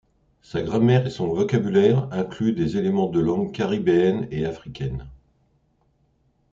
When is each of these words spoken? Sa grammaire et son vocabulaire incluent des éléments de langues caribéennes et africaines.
Sa 0.41 0.63
grammaire 0.63 1.05
et 1.05 1.11
son 1.11 1.27
vocabulaire 1.27 2.07
incluent 2.11 2.53
des 2.53 2.75
éléments 2.75 3.11
de 3.11 3.19
langues 3.19 3.51
caribéennes 3.51 4.27
et 4.31 4.47
africaines. 4.47 5.05